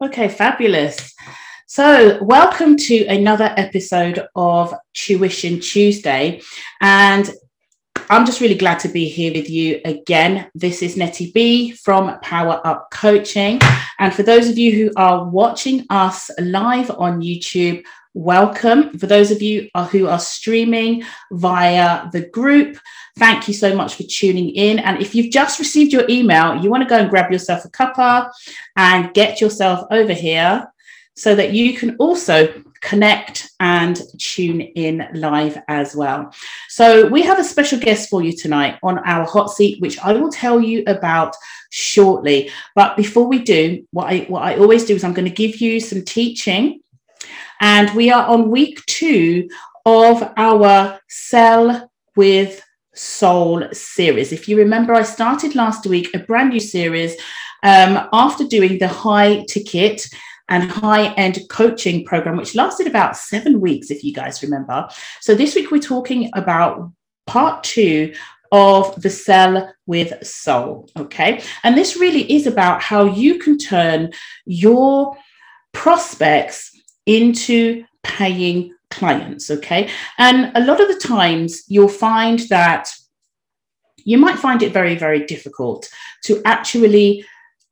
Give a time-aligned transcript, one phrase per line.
[0.00, 1.12] Okay, fabulous.
[1.66, 6.40] So, welcome to another episode of Tuition Tuesday.
[6.80, 7.28] And
[8.08, 10.48] I'm just really glad to be here with you again.
[10.54, 13.60] This is Nettie B from Power Up Coaching.
[13.98, 17.82] And for those of you who are watching us live on YouTube,
[18.14, 18.98] welcome.
[18.98, 22.78] For those of you who are streaming via the group,
[23.18, 24.78] thank you so much for tuning in.
[24.78, 27.68] And if you've just received your email, you want to go and grab yourself a
[27.68, 28.30] cuppa
[28.76, 30.66] and get yourself over here
[31.16, 36.32] so that you can also connect and tune in live as well.
[36.68, 40.12] So, we have a special guest for you tonight on our hot seat, which I
[40.12, 41.34] will tell you about
[41.70, 42.50] shortly.
[42.76, 45.60] But before we do, what I, what I always do is I'm going to give
[45.60, 46.80] you some teaching
[47.60, 49.48] and we are on week two
[49.84, 52.62] of our Sell with
[52.94, 54.32] Soul series.
[54.32, 57.14] If you remember, I started last week a brand new series
[57.62, 60.06] um, after doing the high ticket
[60.48, 64.88] and high end coaching program, which lasted about seven weeks, if you guys remember.
[65.20, 66.92] So this week we're talking about
[67.26, 68.14] part two
[68.50, 70.88] of the Sell with Soul.
[70.96, 71.42] Okay.
[71.62, 74.12] And this really is about how you can turn
[74.46, 75.16] your
[75.72, 76.77] prospects
[77.08, 79.50] into paying clients.
[79.50, 79.90] Okay.
[80.18, 82.88] And a lot of the times you'll find that
[84.04, 85.90] you might find it very, very difficult
[86.24, 87.24] to actually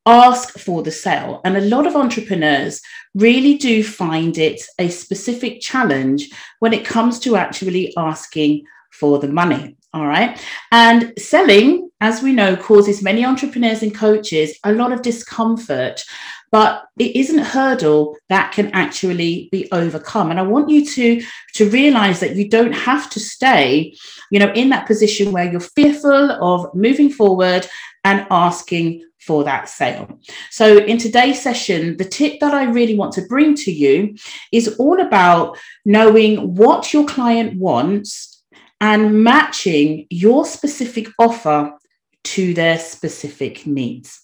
[0.05, 1.41] ask for the sale.
[1.43, 2.81] And a lot of entrepreneurs
[3.15, 6.29] really do find it a specific challenge
[6.59, 8.65] when it comes to actually asking
[8.99, 9.77] for the money.
[9.93, 10.39] All right.
[10.71, 16.03] And selling, as we know, causes many entrepreneurs and coaches a lot of discomfort
[16.49, 21.21] but it isn't a hurdle that can actually be overcome and i want you to
[21.53, 23.93] to realize that you don't have to stay
[24.31, 27.67] you know in that position where you're fearful of moving forward
[28.03, 30.19] and asking for that sale.
[30.49, 34.15] So, in today's session, the tip that I really want to bring to you
[34.53, 38.36] is all about knowing what your client wants
[38.81, 41.71] and matching your specific offer
[42.23, 44.21] to their specific needs.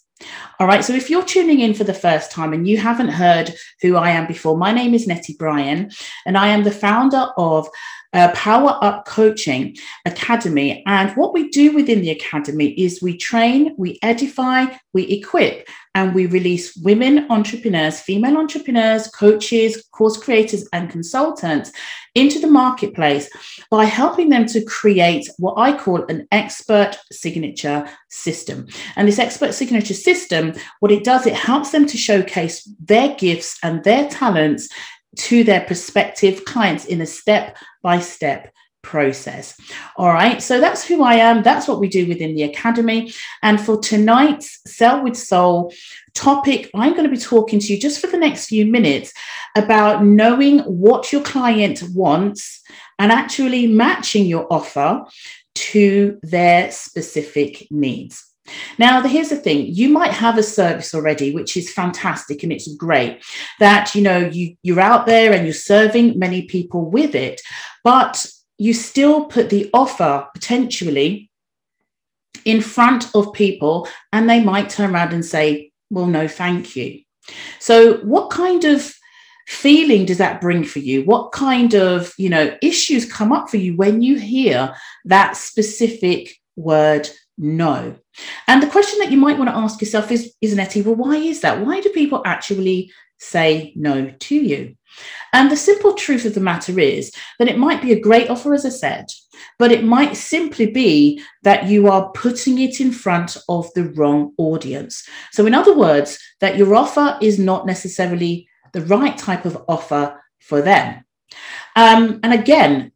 [0.60, 0.84] All right.
[0.84, 4.12] So if you're tuning in for the first time and you haven't heard who I
[4.12, 5.92] am before, my name is Nettie Bryan,
[6.26, 7.68] and I am the founder of
[8.14, 9.76] uh, Power Up Coaching
[10.06, 10.84] Academy.
[10.86, 16.16] And what we do within the academy is we train, we edify, we equip, and
[16.16, 21.72] we release women entrepreneurs, female entrepreneurs, coaches, course creators, and consultants
[22.16, 23.30] into the marketplace
[23.70, 28.68] by helping them to create what I call an expert signature system.
[28.96, 33.58] And this expert signature system, what it does, it helps them to showcase their gifts
[33.64, 34.70] and their talents
[35.16, 38.54] to their prospective clients in a step by step
[38.84, 39.60] process.
[39.96, 41.42] All right, so that's who I am.
[41.42, 43.14] That's what we do within the academy.
[43.42, 45.74] And for tonight's Sell with Soul
[46.14, 49.14] topic, I'm going to be talking to you just for the next few minutes
[49.56, 52.62] about knowing what your client wants
[53.00, 55.06] and actually matching your offer
[55.56, 58.33] to their specific needs.
[58.78, 62.74] Now, here's the thing you might have a service already, which is fantastic and it's
[62.76, 63.24] great
[63.60, 67.42] that you know you, you're out there and you're serving many people with it,
[67.84, 68.26] but
[68.58, 71.30] you still put the offer potentially
[72.46, 77.02] in front of people and they might turn around and say, Well, no, thank you.
[77.60, 78.94] So, what kind of
[79.48, 83.58] feeling does that bring for you what kind of you know issues come up for
[83.58, 84.74] you when you hear
[85.04, 87.96] that specific word no.
[88.48, 91.16] And the question that you might want to ask yourself is, is Nettie, well, why
[91.16, 91.66] is that?
[91.66, 94.76] Why do people actually say no to you?
[95.32, 98.54] And the simple truth of the matter is that it might be a great offer,
[98.54, 99.06] as I said,
[99.58, 104.34] but it might simply be that you are putting it in front of the wrong
[104.38, 105.08] audience.
[105.32, 110.22] So, in other words, that your offer is not necessarily the right type of offer
[110.40, 111.04] for them.
[111.76, 112.92] Um, and again,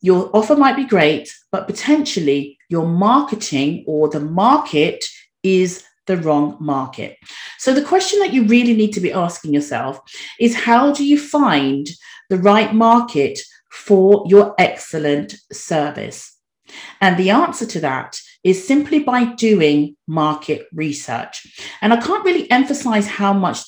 [0.00, 5.04] your offer might be great, but potentially your marketing or the market
[5.42, 7.16] is the wrong market.
[7.58, 10.00] So, the question that you really need to be asking yourself
[10.38, 11.86] is how do you find
[12.28, 13.38] the right market
[13.70, 16.36] for your excellent service?
[17.00, 21.46] And the answer to that is simply by doing market research.
[21.80, 23.60] And I can't really emphasize how much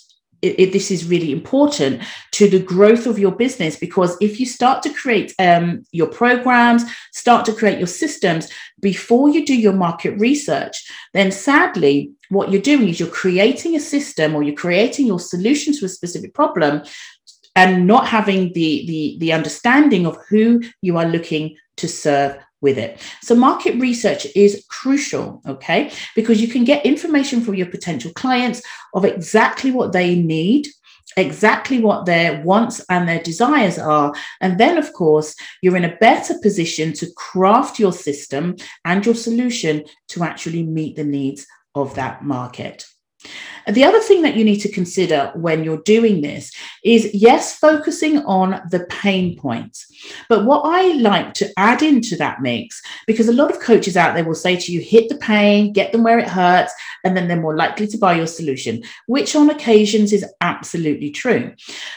[0.43, 2.03] it, it, this is really important
[2.33, 6.85] to the growth of your business because if you start to create um, your programs,
[7.13, 8.49] start to create your systems
[8.81, 13.81] before you do your market research, then sadly, what you're doing is you're creating a
[13.81, 16.83] system or you're creating your solution to a specific problem
[17.55, 22.79] and not having the, the, the understanding of who you are looking to serve with
[22.79, 23.01] it.
[23.23, 28.61] So, market research is crucial, okay, because you can get information from your potential clients
[28.93, 30.67] of exactly what they need
[31.17, 34.13] exactly what their wants and their desires are.
[34.43, 39.15] And then, of course, you're in a better position to craft your system and your
[39.15, 42.85] solution to actually meet the needs of that market.
[43.73, 46.53] The other thing that you need to consider when you're doing this
[46.85, 49.87] is yes, focusing on the pain points.
[50.29, 54.15] But what I like to add into that mix, because a lot of coaches out
[54.15, 56.73] there will say to you, hit the pain, get them where it hurts,
[57.05, 61.53] and then they're more likely to buy your solution, which on occasions is absolutely true.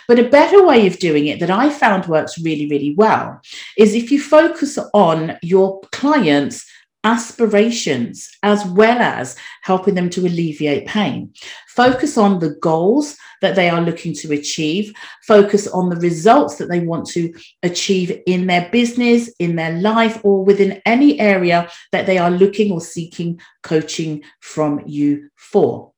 [0.08, 3.42] But a better way of doing it that I found works really, really well
[3.78, 6.69] is if you focus on your clients'
[7.04, 11.34] aspirations as well as helping them to alleviate pain.
[11.68, 14.94] Focus on the goals that they are looking to achieve,
[15.26, 20.20] focus on the results that they want to achieve in their business, in their life,
[20.24, 25.94] or within any area that they are looking or seeking coaching from you for.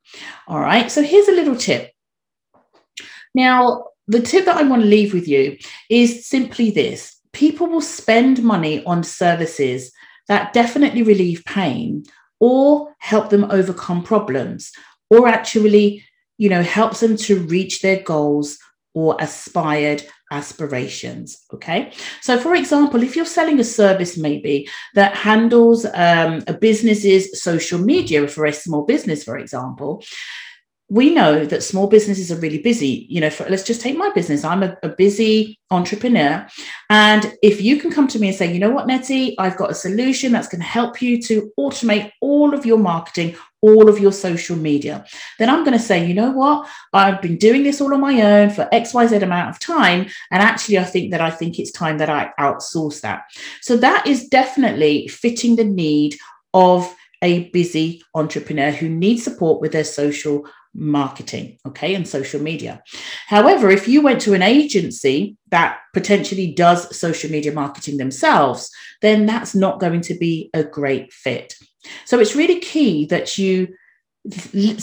[0.48, 1.92] All right, so here's a little tip.
[3.34, 5.58] Now, the tip that I want to leave with you
[5.90, 9.92] is simply this people will spend money on services
[10.28, 12.04] that definitely relieve pain
[12.40, 14.72] or help them overcome problems
[15.10, 16.04] or actually
[16.38, 18.58] you know helps them to reach their goals
[18.94, 21.92] or aspired aspirations okay?
[22.22, 27.80] So for example if you're selling a service maybe that handles um, a business's social
[27.80, 30.04] media for a small business for example
[30.92, 33.06] we know that small businesses are really busy.
[33.10, 34.44] You know, for, let's just take my business.
[34.44, 36.46] I'm a, a, busy entrepreneur.
[36.90, 39.72] And if you can come to me and say, you know what, Nettie, I've got
[39.72, 44.00] a solution that's going to help you to automate all of your marketing, all of
[44.00, 45.06] your social media,
[45.40, 48.22] then I'm going to say, you know what, I've been doing this all on my
[48.22, 50.10] own for XYZ amount of time.
[50.30, 53.22] And actually, I think that I think it's time that I outsource that.
[53.62, 56.18] So that is definitely fitting the need
[56.54, 62.82] of a busy entrepreneur who needs support with their social marketing, okay, and social media.
[63.28, 68.72] However, if you went to an agency that potentially does social media marketing themselves,
[69.02, 71.56] then that's not going to be a great fit.
[72.06, 73.70] So it's really key that you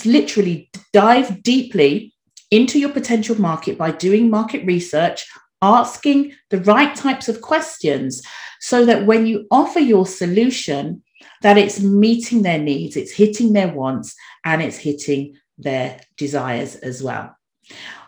[0.04, 2.12] literally dive deeply
[2.50, 5.26] into your potential market by doing market research,
[5.62, 8.22] asking the right types of questions
[8.60, 11.02] so that when you offer your solution,
[11.42, 14.14] that it's meeting their needs, it's hitting their wants,
[14.44, 17.36] and it's hitting their desires as well.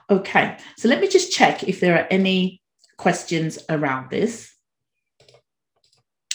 [0.09, 2.61] Okay, so let me just check if there are any
[2.97, 4.53] questions around this.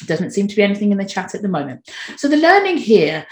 [0.05, 1.89] Doesn't seem to be anything in the chat at the moment.
[2.17, 3.25] So the learning here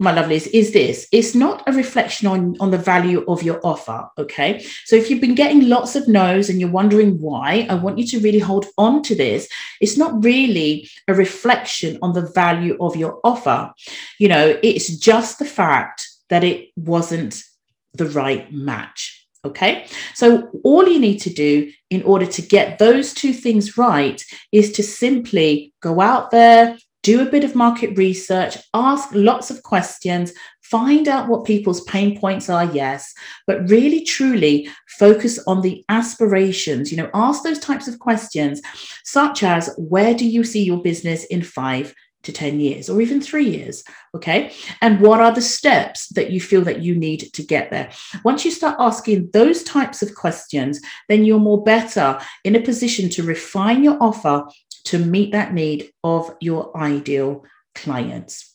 [0.00, 4.08] my lovelies, is this it's not a reflection on, on the value of your offer.
[4.18, 4.64] Okay.
[4.86, 8.06] So if you've been getting lots of no's and you're wondering why, I want you
[8.08, 9.46] to really hold on to this.
[9.80, 13.72] It's not really a reflection on the value of your offer.
[14.18, 17.42] You know, it's just the fact that it wasn't
[17.94, 19.28] the right match.
[19.44, 19.86] Okay.
[20.14, 24.22] So all you need to do in order to get those two things right
[24.52, 29.62] is to simply go out there, do a bit of market research, ask lots of
[29.62, 30.32] questions,
[30.62, 33.14] find out what people's pain points are, yes,
[33.46, 34.68] but really truly
[34.98, 36.90] focus on the aspirations.
[36.92, 38.60] You know, ask those types of questions,
[39.04, 43.20] such as where do you see your business in five to 10 years or even
[43.20, 43.82] three years
[44.14, 44.52] okay?
[44.80, 47.90] And what are the steps that you feel that you need to get there?
[48.24, 53.08] Once you start asking those types of questions then you're more better in a position
[53.10, 54.44] to refine your offer
[54.84, 58.50] to meet that need of your ideal clients.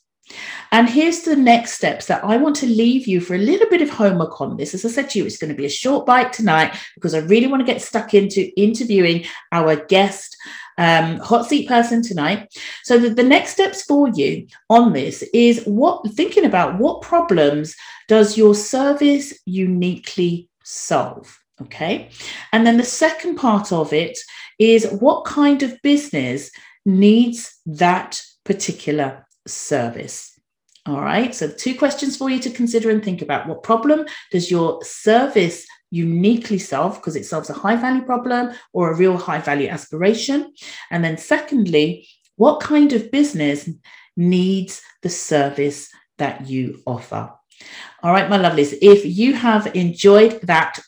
[0.71, 3.81] And here's the next steps that I want to leave you for a little bit
[3.81, 4.73] of homework on this.
[4.73, 7.19] As I said to you, it's going to be a short bite tonight because I
[7.19, 10.35] really want to get stuck into interviewing our guest
[10.77, 12.53] um, hot seat person tonight.
[12.83, 17.75] So the, the next steps for you on this is what thinking about what problems
[18.07, 21.39] does your service uniquely solve?
[21.61, 22.09] Okay.
[22.51, 24.17] And then the second part of it
[24.59, 26.51] is what kind of business
[26.85, 30.31] needs that particular service?
[30.85, 31.33] All right.
[31.33, 33.47] So, two questions for you to consider and think about.
[33.47, 35.65] What problem does your service
[35.95, 40.53] uniquely solve because it solves a high value problem or a real high value aspiration?
[40.91, 43.69] And then, secondly, what kind of business
[44.17, 47.31] needs the service that you offer?
[48.03, 50.79] All right, my lovelies, if you have enjoyed that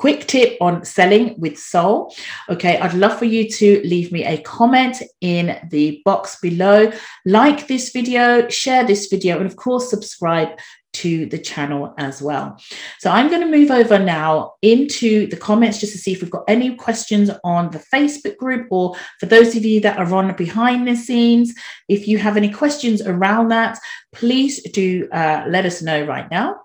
[0.00, 2.10] quick tip on selling with soul.
[2.48, 6.90] Okay, I'd love for you to leave me a comment in the box below.
[7.26, 10.58] Like this video, share this video, and of course, subscribe
[10.92, 12.58] to the channel as well.
[12.98, 16.30] So I'm going to move over now into the comments just to see if we've
[16.30, 20.34] got any questions on the Facebook group or for those of you that are on
[20.36, 21.54] behind the scenes,
[21.88, 23.78] if you have any questions around that,
[24.12, 26.56] please do uh, let us know right now.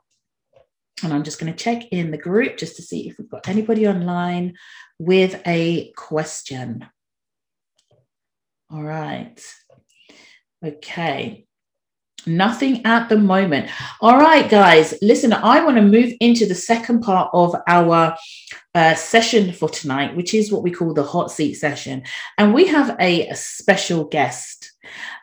[1.03, 3.47] And I'm just going to check in the group just to see if we've got
[3.47, 4.55] anybody online
[4.97, 6.85] with a question.
[8.71, 9.39] All right.
[10.63, 11.44] Okay.
[12.27, 13.69] Nothing at the moment.
[14.01, 18.15] All right, guys, listen, I want to move into the second part of our
[18.73, 22.03] uh, session for tonight, which is what we call the hot seat session.
[22.37, 24.73] And we have a, a special guest,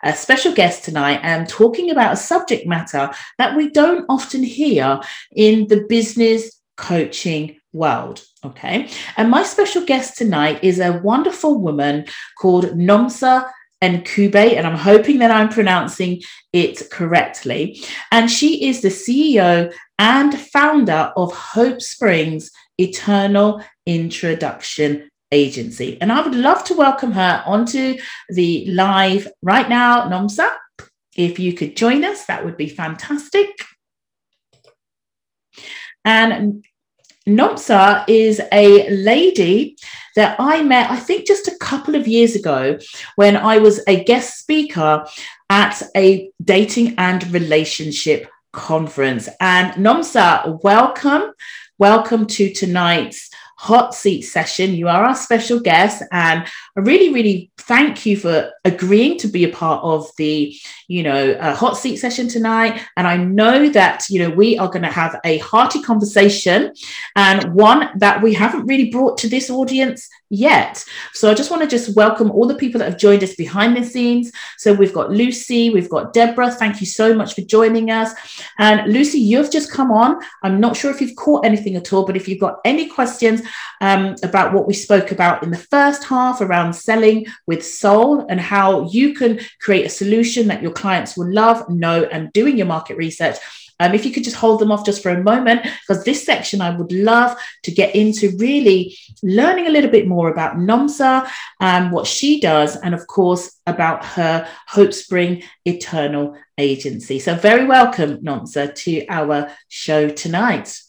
[0.02, 4.42] a special guest tonight, and um, talking about a subject matter that we don't often
[4.42, 5.00] hear
[5.32, 8.25] in the business coaching world.
[8.44, 8.88] Okay.
[9.16, 12.06] And my special guest tonight is a wonderful woman
[12.38, 13.50] called Nomsa
[13.82, 16.22] Ncube, and I'm hoping that I'm pronouncing
[16.52, 17.82] it correctly.
[18.10, 26.00] And she is the CEO and founder of Hope Springs Eternal Introduction Agency.
[26.00, 27.98] And I would love to welcome her onto
[28.28, 30.48] the live right now, Nomsa.
[31.16, 33.50] If you could join us, that would be fantastic.
[36.04, 36.64] And
[37.28, 39.76] Nomsa is a lady
[40.16, 42.78] that I met, I think, just a couple of years ago
[43.14, 45.06] when I was a guest speaker
[45.48, 49.28] at a dating and relationship conference.
[49.40, 51.32] And Nomsa, welcome.
[51.78, 53.30] Welcome to tonight's
[53.62, 54.75] hot seat session.
[54.75, 56.45] You are our special guest, and
[56.76, 60.52] I really, really thank you for agreeing to be a part of the,
[60.88, 62.83] you know, uh, hot seat session tonight.
[62.97, 66.73] And I know that you know we are going to have a hearty conversation,
[67.14, 70.82] and one that we haven't really brought to this audience yet.
[71.12, 73.76] So I just want to just welcome all the people that have joined us behind
[73.76, 74.32] the scenes.
[74.56, 76.50] So we've got Lucy, we've got Deborah.
[76.50, 78.14] Thank you so much for joining us.
[78.58, 80.22] And Lucy, you've just come on.
[80.42, 83.42] I'm not sure if you've caught anything at all, but if you've got any questions
[83.82, 88.40] um, about what we spoke about in the first half around selling with soul and
[88.40, 92.66] how you can create a solution that your clients will love, know, and doing your
[92.66, 93.36] market research
[93.82, 96.60] um, if you could just hold them off just for a moment, because this section
[96.60, 101.28] I would love to get into really learning a little bit more about Nomsa
[101.60, 107.18] and what she does, and of course about her Hope Spring Eternal Agency.
[107.18, 110.80] So, very welcome, Nomsa, to our show tonight.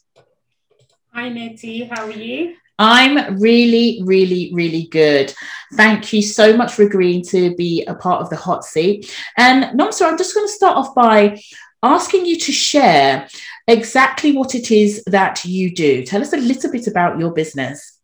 [1.13, 1.85] Hi, Nettie.
[1.85, 2.55] How are you?
[2.79, 5.33] I'm really, really, really good.
[5.75, 9.15] Thank you so much for agreeing to be a part of the hot seat.
[9.37, 11.39] And Nomsa, I'm just going to start off by
[11.83, 13.27] asking you to share
[13.67, 16.03] exactly what it is that you do.
[16.03, 17.99] Tell us a little bit about your business.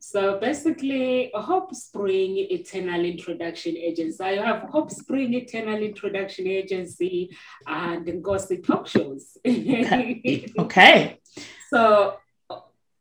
[0.00, 4.24] So basically, Hope Spring Eternal Introduction Agency.
[4.24, 9.38] I have Hope Spring Eternal Introduction Agency and Ngosi Talk Shows.
[9.46, 10.46] okay.
[10.58, 11.20] okay.
[11.68, 12.16] So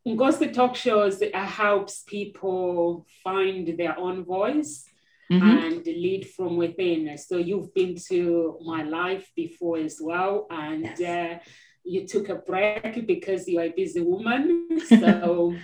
[0.07, 4.88] Ngosi Talk Shows helps people find their own voice
[5.31, 5.65] mm-hmm.
[5.65, 7.17] and lead from within.
[7.17, 11.01] So you've been to my life before as well, and yes.
[11.01, 11.50] uh,
[11.83, 14.67] you took a break because you're a busy woman.
[14.88, 15.55] So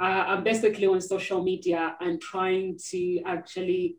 [0.00, 3.98] uh, I'm basically on social media and trying to actually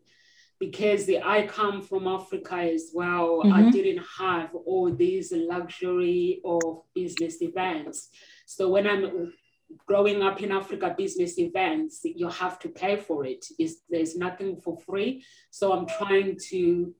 [0.60, 3.52] because I come from Africa as well, mm-hmm.
[3.52, 6.62] I didn't have all these luxury of
[6.94, 8.08] business events.
[8.46, 9.32] So when I'm
[9.86, 13.44] growing up in Africa business events, you have to pay for it.
[13.58, 15.24] It's, there's nothing for free.
[15.50, 16.94] So I'm trying to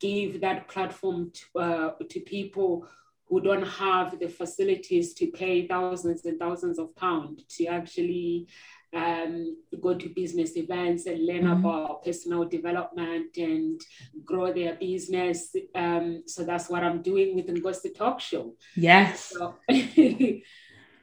[0.00, 2.86] give that platform to, uh, to people
[3.28, 8.46] who don't have the facilities to pay thousands and thousands of pounds to actually
[8.94, 11.64] um, go to business events and learn mm-hmm.
[11.64, 13.80] about personal development and
[14.24, 15.54] grow their business.
[15.74, 18.54] Um, so that's what I'm doing with the Ngosi Talk Show.
[18.76, 19.32] Yes.
[19.34, 19.54] So,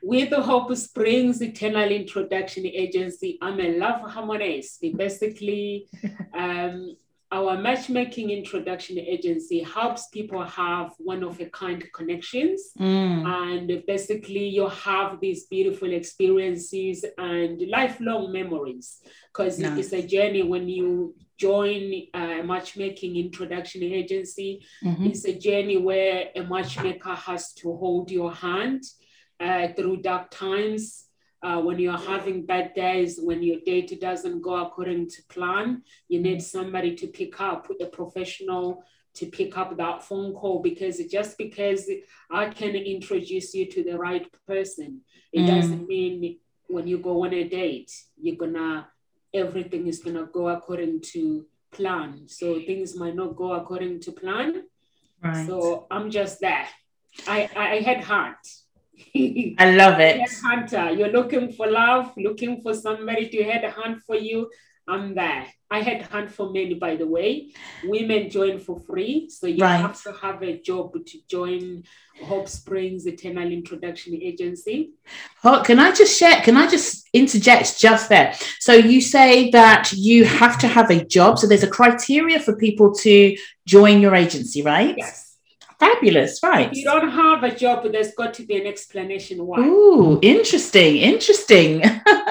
[0.02, 4.84] with the Hope Springs Eternal Introduction Agency, I'm a love harmonist.
[4.96, 5.88] Basically,
[6.34, 6.96] um,
[7.32, 12.72] our matchmaking introduction agency helps people have one of a kind connections.
[12.80, 13.26] Mm.
[13.26, 19.02] And basically, you have these beautiful experiences and lifelong memories
[19.32, 19.78] because nice.
[19.78, 24.66] it's a journey when you join a matchmaking introduction agency.
[24.84, 25.06] Mm-hmm.
[25.06, 28.84] It's a journey where a matchmaker has to hold your hand
[29.40, 31.06] uh, through dark times,
[31.42, 36.20] uh, when you're having bad days, when your date doesn't go according to plan, you
[36.20, 38.84] need somebody to pick up, a professional
[39.16, 41.90] to pick up that phone call because just because
[42.30, 45.48] I can introduce you to the right person, it mm.
[45.48, 47.92] doesn't mean when you go on a date,
[48.22, 48.88] you're gonna
[49.34, 52.28] everything is gonna go according to plan.
[52.28, 54.64] So things might not go according to plan.
[55.24, 55.46] Right.
[55.46, 56.68] So I'm just there.
[57.28, 58.38] I, I, head hunt.
[59.58, 60.30] I love it.
[60.44, 64.50] Hunter, you're looking for love, looking for somebody to head a hunt for you.
[64.88, 65.46] I'm there.
[65.70, 67.52] I had hunt for men, by the way.
[67.84, 69.30] Women join for free.
[69.30, 69.78] So you right.
[69.78, 71.84] have to have a job to join
[72.24, 74.94] Hope Springs Eternal Introduction Agency.
[75.44, 76.42] Oh, can I just share?
[76.42, 78.34] Can I just interject just there?
[78.60, 81.38] So you say that you have to have a job.
[81.38, 83.38] So there's a criteria for people to
[83.68, 84.96] join your agency, right?
[84.98, 85.29] Yes.
[85.80, 86.70] Fabulous, right?
[86.70, 89.60] If you don't have a job, there's got to be an explanation why.
[89.62, 91.82] Ooh, interesting, interesting.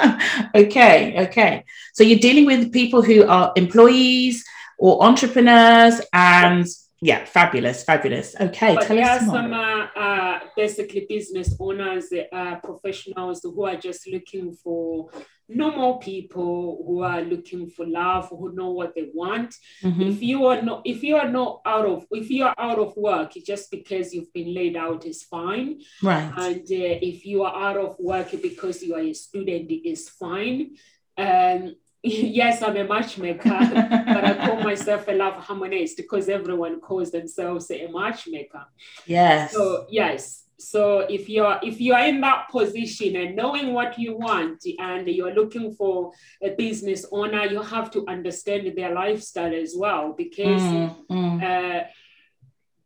[0.54, 1.64] okay, okay.
[1.94, 4.44] So you're dealing with people who are employees
[4.78, 6.66] or entrepreneurs and
[7.00, 8.34] yeah, fabulous, fabulous.
[8.38, 13.64] Okay, but tell there us are some uh, uh, basically business owners, uh, professionals who
[13.64, 15.08] are just looking for
[15.48, 19.54] normal people who are looking for love, who know what they want.
[19.82, 20.02] Mm-hmm.
[20.02, 22.96] If you are not, if you are not out of, if you are out of
[22.96, 25.80] work, just because you've been laid out is fine.
[26.02, 26.30] Right.
[26.36, 30.76] And uh, if you are out of work because you are a student, is fine.
[31.16, 37.10] Um, yes, I'm a matchmaker, but I call myself a love harmonist because everyone calls
[37.10, 38.64] themselves a matchmaker.
[39.06, 39.52] Yes.
[39.52, 40.44] So yes.
[40.60, 45.06] So if you're if you are in that position and knowing what you want and
[45.06, 46.12] you're looking for
[46.42, 51.28] a business owner, you have to understand their lifestyle as well because mm, mm.
[51.38, 51.84] Uh,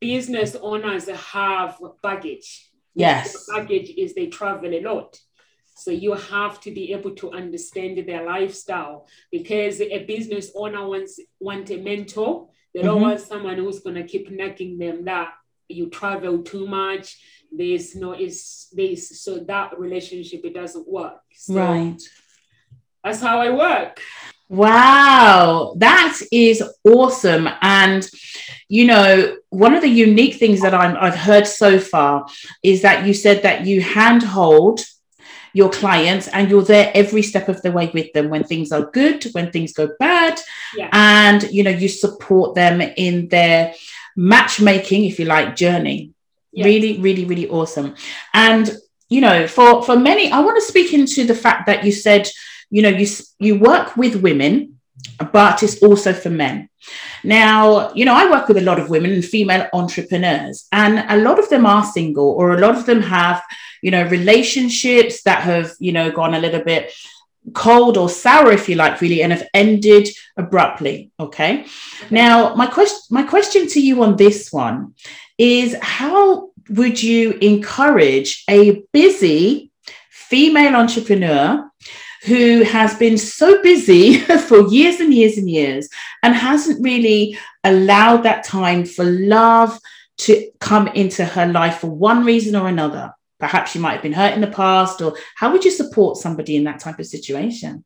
[0.01, 2.71] business owners have baggage.
[2.95, 3.47] Yes.
[3.49, 5.19] baggage is they travel a lot.
[5.83, 11.21] So you have to be able to understand their lifestyle because a business owner wants
[11.41, 12.49] want a mentor.
[12.75, 13.11] They don't mm-hmm.
[13.11, 15.33] want someone who's gonna keep nagging them that
[15.69, 17.19] you travel too much.
[17.51, 21.21] There's no is this so that relationship it doesn't work.
[21.35, 22.03] So right.
[23.05, 24.01] That's how I work.
[24.53, 27.49] Wow, that is awesome.
[27.63, 28.07] And,
[28.69, 32.27] you know, one of the unique things that i have heard so far
[32.63, 34.81] is that you said that you handhold
[35.55, 38.91] your clients and you're there every step of the way with them when things are
[38.91, 40.41] good when things go bad.
[40.77, 40.89] Yeah.
[40.93, 43.75] and you know you support them in their
[44.17, 46.13] matchmaking if you like journey.
[46.55, 47.95] Really really really awesome.
[48.35, 48.71] And
[49.13, 52.27] you know for for many i want to speak into the fact that you said
[52.71, 53.07] you know you
[53.39, 54.81] you work with women
[55.33, 56.69] but it's also for men
[57.25, 61.23] now, you know, I work with a lot of women and female entrepreneurs, and a
[61.23, 63.41] lot of them are single, or a lot of them have
[63.83, 66.93] you know, relationships that have, you know, gone a little bit
[67.53, 71.11] cold or sour, if you like, really, and have ended abruptly.
[71.19, 71.67] Okay.
[72.09, 74.95] Now, my question, my question to you on this one
[75.37, 79.73] is how would you encourage a busy
[80.11, 81.69] female entrepreneur
[82.25, 85.89] who has been so busy for years and years and years
[86.23, 89.79] and hasn't really allowed that time for love
[90.19, 93.13] to come into her life for one reason or another?
[93.41, 96.55] Perhaps she might have been hurt in the past, or how would you support somebody
[96.55, 97.85] in that type of situation?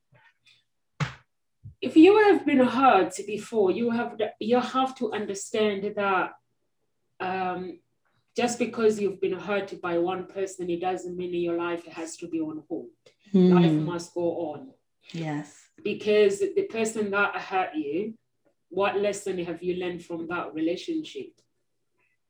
[1.80, 6.32] If you have been hurt before, you have you have to understand that
[7.20, 7.78] um,
[8.36, 12.28] just because you've been hurt by one person, it doesn't mean your life has to
[12.28, 12.88] be on hold.
[13.34, 13.54] Mm.
[13.54, 14.70] Life must go on.
[15.12, 15.56] Yes.
[15.82, 18.14] Because the person that hurt you,
[18.68, 21.32] what lesson have you learned from that relationship?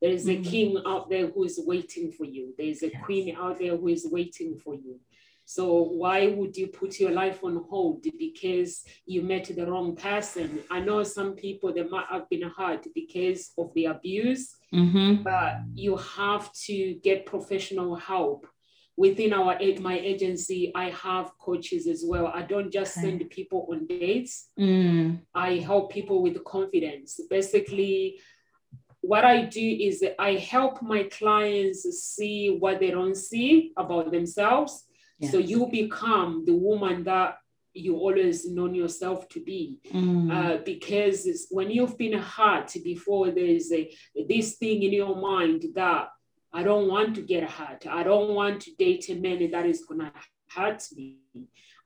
[0.03, 0.51] There is a mm-hmm.
[0.51, 2.55] king out there who is waiting for you.
[2.59, 3.03] There is a yes.
[3.05, 5.01] queen out there who is waiting for you.
[5.47, 10.61] So why would you put your life on hold because you met the wrong person?
[10.71, 15.23] I know some people that might have been hurt because of the abuse, mm-hmm.
[15.23, 18.45] but you have to get professional help.
[18.97, 22.29] Within our my agency, I have coaches as well.
[22.29, 24.49] I don't just send people on dates.
[24.59, 25.21] Mm.
[25.35, 27.21] I help people with confidence.
[27.29, 28.21] Basically,
[29.03, 34.85] what I do is I help my clients see what they don't see about themselves.
[35.31, 37.39] So you become the woman that
[37.73, 39.79] you always known yourself to be.
[39.93, 40.33] Mm.
[40.33, 43.91] Uh, because when you've been hurt before, there's a,
[44.29, 46.09] this thing in your mind that
[46.57, 47.87] I don't want to get hurt.
[47.87, 50.13] I don't want to date a man that is going to
[50.49, 51.19] hurt me.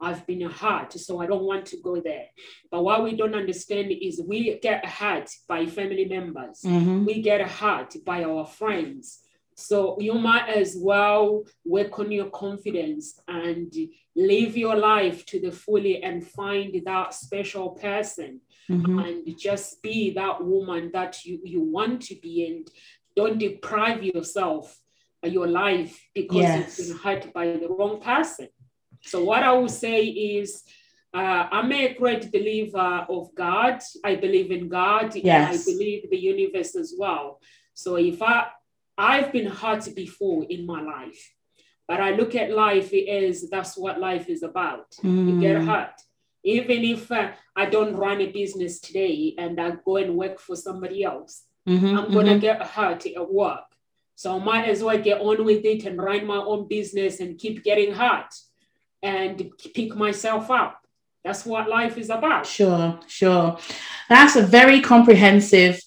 [0.01, 2.27] I've been hurt, so I don't want to go there.
[2.71, 7.05] But what we don't understand is we get hurt by family members, mm-hmm.
[7.05, 9.23] we get hurt by our friends.
[9.57, 13.75] So you might as well work on your confidence and
[14.15, 18.99] live your life to the fully and find that special person mm-hmm.
[19.01, 22.71] and just be that woman that you, you want to be and
[23.17, 24.77] don't deprive yourself
[25.23, 26.79] of your life because yes.
[26.79, 28.49] you've been hurt by the wrong person.
[29.03, 30.63] So, what I will say is,
[31.13, 33.81] uh, I'm a great believer of God.
[34.05, 35.15] I believe in God.
[35.17, 35.69] Yes.
[35.69, 37.41] I believe the universe as well.
[37.75, 38.49] So if I
[38.99, 41.35] I've been hurt before in my life,
[41.89, 44.91] but I look at life as that's what life is about.
[45.03, 45.29] Mm.
[45.29, 45.95] You get hurt.
[46.45, 50.57] Even if uh, I don't run a business today and I go and work for
[50.57, 52.41] somebody else, mm-hmm, I'm gonna mm-hmm.
[52.41, 53.65] get hurt at work.
[54.15, 57.39] So I might as well get on with it and run my own business and
[57.39, 58.35] keep getting hurt
[59.03, 60.81] and pick myself up.
[61.25, 62.47] That's what life is about.
[62.47, 63.59] Sure, sure.
[64.09, 65.81] That's a very comprehensive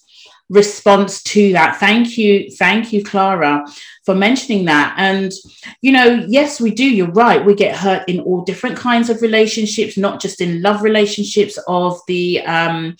[0.50, 1.80] response to that.
[1.80, 3.65] Thank you, thank you, Clara,
[4.06, 4.96] for mentioning that.
[4.98, 5.32] And,
[5.82, 6.86] you know, yes, we do.
[6.86, 7.43] You're right.
[7.43, 12.00] We get hurt in all different kinds of relationships, not just in love relationships of
[12.08, 12.98] the, um,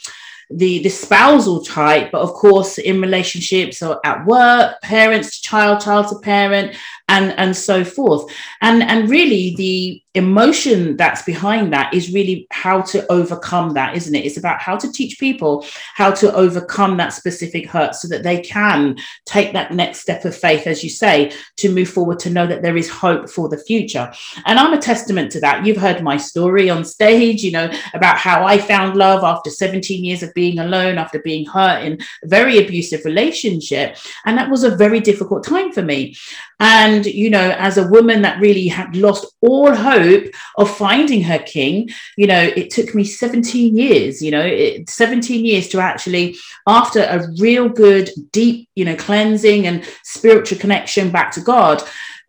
[0.56, 5.82] the the spousal type but of course in relationships or at work parents to child
[5.82, 6.76] child to parent
[7.08, 8.32] and and so forth.
[8.62, 14.13] And and really the emotion that's behind that is really how to overcome that isn't
[14.13, 14.26] it?
[14.26, 18.39] It's about how to teach people how to overcome that specific hurt so that they
[18.41, 22.45] can take that next step of faith as you say to move forward to know
[22.45, 24.12] that there is hope for the future.
[24.45, 25.65] And i'm a testament to that.
[25.65, 30.04] You've heard my story on stage you know about how i found love after 17
[30.04, 33.97] years of being alone after being hurt in a very abusive relationship.
[34.26, 36.15] And that was a very difficult time for me.
[36.60, 40.26] And you know as a woman that really had lost all hope hope
[40.58, 41.89] of finding her king.
[42.18, 46.36] You know it took me 17 years you know it, 17 years to actually
[46.68, 51.82] after a real good deep you know cleansing and spiritual connection back to god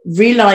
[0.05, 0.43] realize